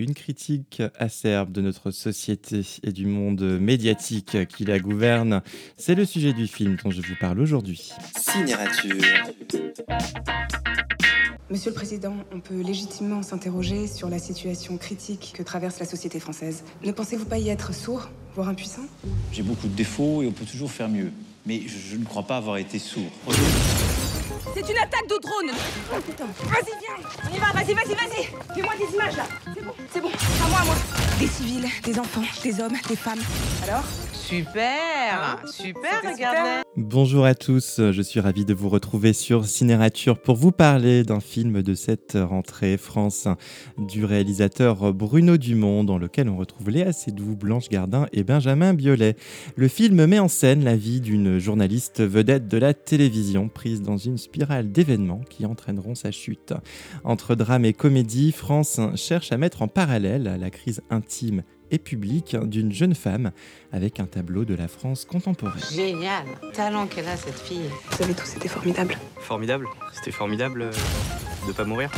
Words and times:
une 0.00 0.14
critique 0.14 0.82
acerbe 0.98 1.52
de 1.52 1.60
notre 1.60 1.90
société 1.90 2.62
et 2.82 2.92
du 2.92 3.06
monde 3.06 3.42
médiatique 3.60 4.46
qui 4.48 4.64
la 4.64 4.78
gouverne. 4.78 5.42
C'est 5.76 5.94
le 5.94 6.06
sujet 6.06 6.32
du 6.32 6.46
film 6.46 6.76
dont 6.82 6.90
je 6.90 7.02
vous 7.02 7.14
parle 7.20 7.38
aujourd'hui. 7.38 7.92
Cinérature. 8.18 8.96
Monsieur 11.50 11.70
le 11.70 11.74
Président, 11.74 12.14
on 12.32 12.40
peut 12.40 12.62
légitimement 12.62 13.22
s'interroger 13.22 13.86
sur 13.88 14.08
la 14.08 14.18
situation 14.18 14.78
critique 14.78 15.32
que 15.36 15.42
traverse 15.42 15.78
la 15.80 15.86
société 15.86 16.18
française. 16.18 16.64
Ne 16.82 16.92
pensez-vous 16.92 17.26
pas 17.26 17.38
y 17.38 17.50
être 17.50 17.74
sourd, 17.74 18.08
voire 18.34 18.48
impuissant? 18.48 18.82
J'ai 19.32 19.42
beaucoup 19.42 19.68
de 19.68 19.74
défauts 19.74 20.22
et 20.22 20.26
on 20.26 20.32
peut 20.32 20.46
toujours 20.46 20.70
faire 20.70 20.88
mieux. 20.88 21.10
Mais 21.44 21.62
je, 21.66 21.76
je 21.92 21.96
ne 21.96 22.04
crois 22.04 22.22
pas 22.22 22.36
avoir 22.36 22.56
été 22.56 22.78
sourd. 22.78 23.10
C'est 24.54 24.68
une 24.68 24.78
attaque 24.78 25.08
de 25.08 25.18
drone. 25.20 25.50
Oh 25.92 25.96
Vas-y, 26.44 26.78
viens. 26.80 27.08
On 27.30 27.34
y 27.34 27.38
va, 27.38 27.52
vas-y, 27.52 27.74
vas-y, 27.74 27.94
vas-y. 27.94 28.24
Fais-moi 28.54 28.72
des 28.78 28.94
images, 28.94 29.16
là. 29.16 29.24
C'est 29.54 29.64
bon, 29.64 29.72
c'est 29.92 30.00
bon, 30.00 30.10
à 30.44 30.48
moi, 30.48 30.60
à 30.60 30.64
moi. 30.64 30.74
Des 31.18 31.26
civils, 31.26 31.68
des 31.84 31.98
enfants, 31.98 32.22
des 32.42 32.60
hommes, 32.60 32.76
des 32.88 32.96
femmes. 32.96 33.20
Alors? 33.64 33.84
Super 34.12 35.38
Super, 35.46 35.90
C'était 36.02 36.12
regarde 36.12 36.62
Bonjour 36.76 37.24
à 37.24 37.34
tous, 37.34 37.80
je 37.90 38.00
suis 38.00 38.20
ravi 38.20 38.44
de 38.44 38.54
vous 38.54 38.68
retrouver 38.68 39.12
sur 39.12 39.44
Cinérature 39.44 40.22
pour 40.22 40.36
vous 40.36 40.52
parler 40.52 41.02
d'un 41.02 41.18
film 41.18 41.62
de 41.62 41.74
cette 41.74 42.16
rentrée 42.16 42.76
France 42.76 43.26
du 43.76 44.04
réalisateur 44.04 44.94
Bruno 44.94 45.36
Dumont 45.36 45.82
dans 45.82 45.98
lequel 45.98 46.28
on 46.28 46.36
retrouve 46.36 46.70
Léa 46.70 46.92
Seydoux, 46.92 47.34
Blanche 47.34 47.70
Gardin 47.70 48.06
et 48.12 48.22
Benjamin 48.22 48.72
Biolay. 48.72 49.16
Le 49.56 49.66
film 49.66 50.06
met 50.06 50.20
en 50.20 50.28
scène 50.28 50.62
la 50.62 50.76
vie 50.76 51.00
d'une 51.00 51.40
journaliste 51.40 52.02
vedette 52.06 52.46
de 52.46 52.58
la 52.58 52.72
télévision 52.72 53.48
prise 53.48 53.82
dans 53.82 53.96
une 53.96 54.16
spirale 54.16 54.70
d'événements 54.70 55.22
qui 55.28 55.46
entraîneront 55.46 55.96
sa 55.96 56.12
chute. 56.12 56.54
Entre 57.02 57.34
drame 57.34 57.64
et 57.64 57.72
comédie, 57.72 58.30
France 58.30 58.78
cherche 58.94 59.32
à 59.32 59.38
mettre 59.38 59.62
en 59.62 59.68
parallèle 59.68 60.38
la 60.40 60.50
crise 60.50 60.82
intime 60.88 61.42
et 61.70 61.78
publique 61.78 62.36
d'une 62.36 62.72
jeune 62.72 62.94
femme 62.94 63.30
avec 63.72 64.00
un 64.00 64.06
tableau 64.06 64.44
de 64.44 64.54
la 64.54 64.68
France 64.68 65.04
contemporaine. 65.04 65.62
Génial 65.72 66.24
Talent 66.52 66.86
qu'elle 66.86 67.08
a, 67.08 67.16
cette 67.16 67.38
fille. 67.38 67.70
Vous 67.90 68.02
avez 68.04 68.14
tous 68.14 68.36
été 68.36 68.48
formidables. 68.48 68.96
Formidable. 69.18 69.66
C'était 69.92 70.10
formidable 70.10 70.62
euh, 70.62 70.72
de 71.50 71.56
pas 71.56 71.64
mourir. 71.64 71.90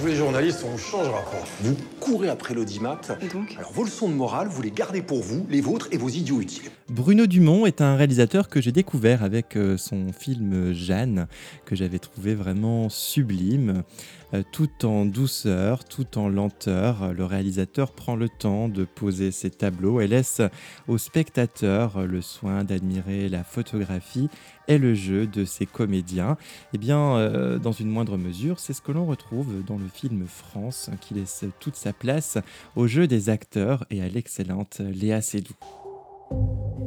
Vous 0.00 0.06
les 0.06 0.16
journalistes, 0.16 0.64
on 0.64 0.76
changera 0.76 1.22
pas. 1.22 1.44
Vous 1.60 1.76
courez 2.00 2.28
après 2.28 2.54
l'audimat. 2.54 3.00
Donc 3.32 3.54
Alors 3.58 3.72
vos 3.72 3.84
leçons 3.84 4.08
de 4.08 4.14
morale, 4.14 4.48
vous 4.48 4.62
les 4.62 4.70
gardez 4.70 5.02
pour 5.02 5.22
vous, 5.22 5.46
les 5.50 5.60
vôtres 5.60 5.88
et 5.90 5.96
vos 5.96 6.08
idiots 6.08 6.40
utiles. 6.40 6.70
Bruno 6.88 7.26
Dumont 7.26 7.66
est 7.66 7.80
un 7.80 7.96
réalisateur 7.96 8.48
que 8.48 8.60
j'ai 8.60 8.72
découvert 8.72 9.22
avec 9.22 9.56
euh, 9.56 9.76
son 9.76 10.12
film 10.12 10.72
Jeanne, 10.72 11.26
que 11.64 11.76
j'avais 11.76 11.98
trouvé 11.98 12.34
vraiment 12.34 12.88
sublime. 12.88 13.82
Euh, 14.34 14.42
Tout 14.52 14.84
en 14.84 15.04
douceur, 15.04 15.84
tout 15.84 16.18
en 16.18 16.28
lenteur, 16.28 17.12
le 17.12 17.24
réalisateur 17.24 17.92
prend 17.92 18.14
le 18.14 18.28
temps 18.28 18.68
de 18.68 18.84
poser 18.84 19.30
ses 19.32 19.50
tableaux 19.50 20.00
et 20.00 20.06
laisse 20.06 20.42
au 20.86 20.98
spectateur 20.98 22.06
le 22.06 22.20
soin 22.20 22.62
d'admirer 22.62 23.28
la 23.28 23.42
photographie 23.42 24.28
et 24.68 24.78
le 24.78 24.94
jeu 24.94 25.26
de 25.26 25.44
ses 25.44 25.66
comédiens. 25.66 26.36
Eh 26.74 26.78
bien, 26.78 27.16
euh, 27.16 27.58
dans 27.58 27.72
une 27.72 27.88
moindre 27.88 28.18
mesure, 28.18 28.60
c'est 28.60 28.74
ce 28.74 28.82
que 28.88 28.92
l'on 28.92 29.04
retrouve 29.04 29.62
dans 29.64 29.76
le 29.76 29.86
film 29.86 30.26
France, 30.26 30.88
qui 31.02 31.12
laisse 31.12 31.44
toute 31.60 31.76
sa 31.76 31.92
place 31.92 32.38
au 32.74 32.86
jeu 32.86 33.06
des 33.06 33.28
acteurs 33.28 33.84
et 33.90 34.00
à 34.00 34.08
l'excellente 34.08 34.78
Léa 34.78 35.20
Seydoux. 35.20 35.52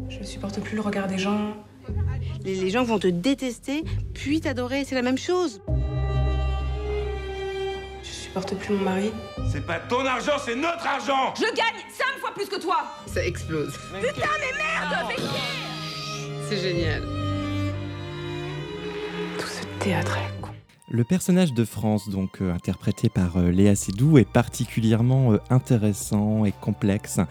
Je 0.10 0.24
supporte 0.24 0.60
plus 0.62 0.74
le 0.74 0.82
regard 0.82 1.06
des 1.06 1.20
gens. 1.20 1.56
Les, 2.44 2.56
les 2.56 2.70
gens 2.72 2.84
vont 2.84 2.98
te 2.98 3.06
détester, 3.06 3.84
puis 4.16 4.42
t'adorer. 4.42 4.84
C'est 4.84 4.96
la 4.96 5.04
même 5.04 5.20
chose. 5.20 5.62
Je 8.02 8.10
supporte 8.10 8.56
plus 8.56 8.74
mon 8.74 8.84
mari. 8.84 9.12
C'est 9.52 9.64
pas 9.64 9.78
ton 9.78 10.04
argent, 10.04 10.40
c'est 10.44 10.56
notre 10.56 10.88
argent 10.88 11.36
Je 11.36 11.56
gagne 11.56 11.86
5 11.88 12.20
fois 12.20 12.34
plus 12.34 12.48
que 12.48 12.60
toi 12.60 12.78
Ça 13.06 13.24
explose. 13.24 13.78
Putain, 14.02 14.28
mais 14.40 14.58
merde 14.58 15.12
fais 15.12 15.22
C'est 16.50 16.58
génial. 16.58 17.04
Tout 19.38 19.48
ce 19.48 19.84
théâtre 19.84 20.18
est. 20.18 20.41
Le 20.94 21.06
personnage 21.06 21.54
de 21.54 21.64
France, 21.64 22.10
donc 22.10 22.42
euh, 22.42 22.54
interprété 22.54 23.08
par 23.08 23.38
euh, 23.38 23.50
Léa 23.50 23.76
Seydoux, 23.76 24.18
est 24.18 24.28
particulièrement 24.30 25.32
euh, 25.32 25.38
intéressant 25.50 26.44
et 26.44 26.52
complexe. 26.52 27.22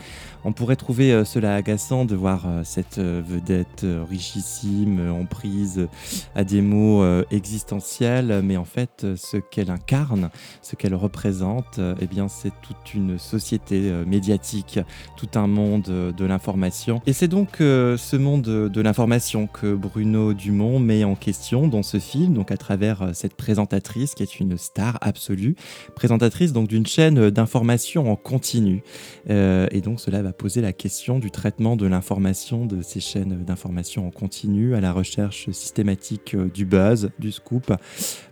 On 0.45 0.53
pourrait 0.53 0.77
trouver 0.77 1.27
cela 1.27 1.57
agaçant 1.57 2.07
de 2.07 2.15
voir 2.15 2.47
cette 2.65 2.99
vedette 2.99 3.85
richissime, 4.09 5.13
en 5.13 5.27
prise 5.27 5.81
euh, 5.81 5.89
à 6.35 6.45
des 6.45 6.63
mots 6.63 7.05
existentiels, 7.31 8.41
mais 8.43 8.57
en 8.57 8.65
fait, 8.65 9.07
ce 9.17 9.37
qu'elle 9.37 9.71
incarne, 9.71 10.31
ce 10.63 10.77
qu'elle 10.77 10.95
représente, 10.95 11.79
eh 12.01 12.07
bien, 12.07 12.29
c'est 12.29 12.53
toute 12.63 12.95
une 12.95 13.19
société 13.19 13.93
médiatique, 14.07 14.81
tout 15.19 15.29
un 15.35 15.47
monde 15.47 15.83
de 15.83 16.25
l'information. 16.25 17.03
Et 17.07 17.13
c'est 17.13 17.29
donc 17.29 17.57
ce 17.59 18.17
monde 18.17 18.43
de 18.43 18.81
l'information 18.81 19.47
que 19.47 19.75
Bruno 19.75 20.33
Dumont 20.33 20.79
met 20.79 21.05
en 21.05 21.17
question 21.17 21.69
dans 21.69 21.83
ce 21.83 21.99
film, 21.99 22.33
donc 22.33 22.51
à 22.51 22.57
travers 22.57 23.11
cette 23.13 23.35
présentatrice 23.51 24.15
qui 24.15 24.23
est 24.23 24.39
une 24.39 24.57
star 24.57 24.97
absolue, 25.01 25.57
présentatrice 25.97 26.53
donc 26.53 26.69
d'une 26.69 26.87
chaîne 26.87 27.31
d'information 27.31 28.09
en 28.09 28.15
continu. 28.15 28.85
Euh, 29.29 29.67
et 29.73 29.81
donc 29.81 29.99
cela 29.99 30.23
va 30.23 30.33
poser 30.33 30.61
la 30.61 30.73
question 30.73 31.19
du 31.19 31.33
traitement 31.33 31.75
de 31.75 31.85
l'information 31.89 32.65
de 32.65 32.81
ces 32.81 33.01
chaînes 33.01 33.43
d'information 33.43 34.07
en 34.07 34.13
continu 34.13 34.77
à 34.77 34.81
la 34.81 34.93
recherche 34.93 35.51
systématique 35.51 36.37
euh, 36.37 36.49
du 36.49 36.65
buzz, 36.65 37.11
du 37.19 37.33
scoop 37.33 37.73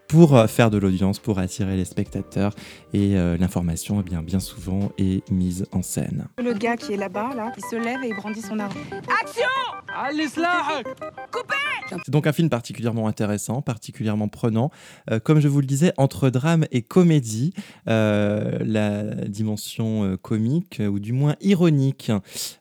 pour 0.08 0.34
euh, 0.34 0.46
faire 0.46 0.70
de 0.70 0.78
l'audience, 0.78 1.18
pour 1.18 1.38
attirer 1.38 1.76
les 1.76 1.84
spectateurs 1.84 2.54
et 2.92 3.16
euh, 3.16 3.36
l'information 3.36 4.00
eh 4.00 4.02
bien 4.02 4.22
bien 4.22 4.40
souvent 4.40 4.90
est 4.98 5.28
mise 5.30 5.66
en 5.72 5.82
scène. 5.82 6.26
Le 6.38 6.54
gars 6.54 6.76
qui 6.76 6.94
est 6.94 6.96
là-bas, 6.96 7.34
là, 7.36 7.52
il 7.56 7.64
se 7.64 7.76
lève 7.76 8.02
et 8.02 8.08
il 8.08 8.16
brandit 8.16 8.40
son 8.40 8.58
arme. 8.58 8.72
Action 9.20 9.44
C'est 12.04 12.10
donc 12.10 12.26
un 12.26 12.32
film 12.32 12.48
particulièrement 12.48 13.08
intéressant, 13.08 13.62
particulièrement 13.62 14.28
prenant. 14.28 14.70
Euh, 15.10 15.18
comme 15.18 15.40
je 15.40 15.48
vous 15.48 15.60
le 15.60 15.66
disais, 15.66 15.92
entre 15.96 16.30
drame 16.30 16.66
et 16.70 16.82
comédie, 16.82 17.52
euh, 17.88 18.58
la 18.64 19.02
dimension 19.26 20.04
euh, 20.04 20.16
comique, 20.16 20.80
ou 20.80 20.98
du 20.98 21.12
moins 21.12 21.36
ironique, 21.40 22.12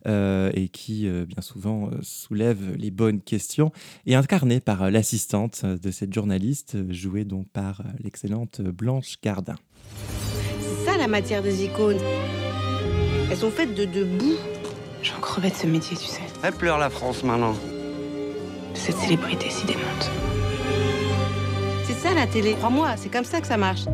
euh, 0.07 0.51
et 0.53 0.69
qui 0.69 1.07
euh, 1.07 1.25
bien 1.25 1.41
souvent 1.41 1.89
euh, 1.89 1.99
soulève 2.01 2.75
les 2.75 2.91
bonnes 2.91 3.21
questions, 3.21 3.71
est 4.05 4.15
incarnée 4.15 4.59
par 4.59 4.83
euh, 4.83 4.89
l'assistante 4.89 5.65
de 5.65 5.91
cette 5.91 6.13
journaliste, 6.13 6.77
jouée 6.91 7.23
donc 7.23 7.36
par 7.43 7.81
euh, 7.81 7.83
l'excellente 8.03 8.61
Blanche 8.61 9.15
Gardin. 9.23 9.55
C'est 10.59 10.85
ça 10.85 10.97
la 10.97 11.07
matière 11.07 11.41
des 11.41 11.63
icônes. 11.63 11.99
Elles 13.29 13.37
sont 13.37 13.51
faites 13.51 13.73
de, 13.75 13.85
de 13.85 14.03
boue. 14.03 14.35
J'en 15.03 15.19
crevais 15.19 15.49
de 15.49 15.55
ce 15.55 15.67
métier, 15.67 15.95
tu 15.97 16.05
sais. 16.05 16.21
Elle 16.43 16.53
pleure 16.53 16.77
la 16.77 16.89
France 16.89 17.23
maintenant. 17.23 17.55
Cette 18.73 18.97
célébrité 18.97 19.49
si 19.49 19.65
démente. 19.65 20.11
C'est 21.85 21.93
ça 21.93 22.13
la 22.13 22.27
télé. 22.27 22.53
Crois-moi, 22.53 22.95
c'est 22.97 23.09
comme 23.09 23.25
ça 23.25 23.41
que 23.41 23.47
ça 23.47 23.57
marche. 23.57 23.85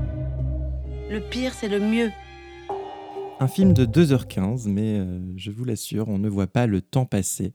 Le 1.10 1.20
pire, 1.20 1.54
c'est 1.54 1.68
le 1.68 1.80
mieux. 1.80 2.12
Un 3.44 3.50
film 3.50 3.74
de 3.74 3.86
2h15, 3.86 4.70
mais 4.70 5.00
euh, 5.00 5.20
je 5.36 5.52
vous 5.52 5.66
l'assure, 5.66 6.08
on 6.08 6.18
ne 6.18 6.30
voit 6.30 6.48
pas 6.48 6.66
le 6.66 6.80
temps 6.80 7.04
passer. 7.04 7.52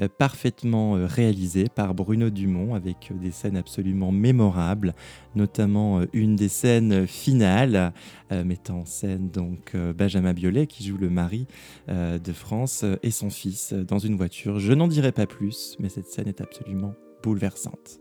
Euh, 0.00 0.08
parfaitement 0.08 0.96
euh, 0.96 1.04
réalisé 1.04 1.66
par 1.68 1.92
Bruno 1.92 2.30
Dumont 2.30 2.74
avec 2.74 3.12
des 3.20 3.32
scènes 3.32 3.58
absolument 3.58 4.12
mémorables, 4.12 4.94
notamment 5.34 6.00
une 6.14 6.36
des 6.36 6.48
scènes 6.48 7.06
finales 7.06 7.92
mettant 8.30 8.80
en 8.80 8.84
scène 8.86 9.28
donc 9.28 9.76
Benjamin 9.76 10.32
Biolay 10.32 10.66
qui 10.66 10.86
joue 10.86 10.96
le 10.96 11.10
mari 11.10 11.46
de 11.88 12.32
France 12.32 12.86
et 13.02 13.10
son 13.10 13.28
fils 13.28 13.74
dans 13.74 13.98
une 13.98 14.16
voiture. 14.16 14.58
Je 14.58 14.72
n'en 14.72 14.88
dirai 14.88 15.12
pas 15.12 15.26
plus, 15.26 15.76
mais 15.78 15.90
cette 15.90 16.06
scène 16.06 16.28
est 16.28 16.40
absolument 16.40 16.94
bouleversante. 17.22 18.00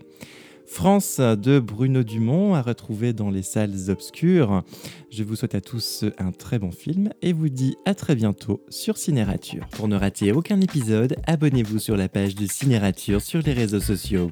France 0.67 1.19
de 1.19 1.59
Bruno 1.59 2.03
Dumont 2.03 2.55
à 2.55 2.61
retrouver 2.61 3.13
dans 3.13 3.29
les 3.29 3.43
salles 3.43 3.89
obscures. 3.89 4.63
Je 5.09 5.23
vous 5.23 5.35
souhaite 5.35 5.55
à 5.55 5.61
tous 5.61 6.05
un 6.17 6.31
très 6.31 6.59
bon 6.59 6.71
film 6.71 7.09
et 7.21 7.33
vous 7.33 7.49
dis 7.49 7.75
à 7.85 7.93
très 7.95 8.15
bientôt 8.15 8.63
sur 8.69 8.97
Cinérature. 8.97 9.67
Pour 9.71 9.87
ne 9.87 9.95
rater 9.95 10.31
aucun 10.31 10.59
épisode, 10.61 11.15
abonnez-vous 11.27 11.79
sur 11.79 11.95
la 11.95 12.09
page 12.09 12.35
de 12.35 12.45
Cinérature 12.45 13.21
sur 13.21 13.41
les 13.41 13.53
réseaux 13.53 13.79
sociaux. 13.79 14.31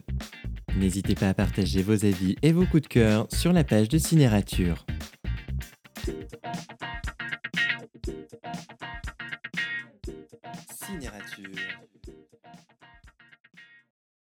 N'hésitez 0.77 1.15
pas 1.15 1.30
à 1.30 1.33
partager 1.33 1.83
vos 1.83 2.06
avis 2.06 2.35
et 2.41 2.51
vos 2.51 2.65
coups 2.65 2.83
de 2.83 2.88
cœur 2.88 3.27
sur 3.31 3.53
la 3.53 3.63
page 3.63 3.89
de 3.89 3.97
Cinérature. 3.97 4.85
Cinérature. 10.85 11.93